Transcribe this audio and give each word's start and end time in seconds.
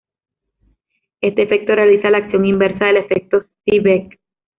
Este 1.21 1.43
efecto 1.43 1.75
realiza 1.75 2.09
la 2.09 2.17
acción 2.17 2.43
inversa 2.47 2.87
al 2.87 2.97
efecto 2.97 3.45
Seebeck. 3.67 4.19